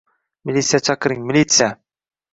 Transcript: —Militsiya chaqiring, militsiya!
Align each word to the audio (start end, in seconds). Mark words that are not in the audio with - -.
—Militsiya 0.49 0.81
chaqiring, 0.87 1.23
militsiya! 1.33 1.69